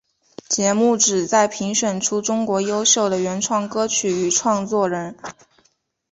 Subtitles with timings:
[0.49, 5.15] 节目旨在评选出中国优秀的原创歌曲与唱作人。